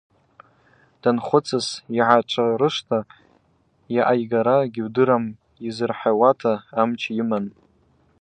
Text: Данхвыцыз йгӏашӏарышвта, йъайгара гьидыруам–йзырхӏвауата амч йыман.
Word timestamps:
Данхвыцыз 1.01 1.67
йгӏашӏарышвта, 1.97 2.99
йъайгара 3.95 4.57
гьидыруам–йзырхӏвауата 4.73 6.53
амч 6.81 7.01
йыман. 7.17 7.45